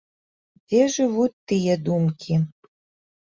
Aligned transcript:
Дзе 0.69 0.79
жывуць 0.95 1.41
тыя 1.51 1.73
думкі? 1.89 2.39